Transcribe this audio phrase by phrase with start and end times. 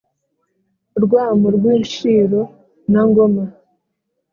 [1.03, 2.39] Rwamu rw’ Inshiro
[2.91, 3.43] na Ngoma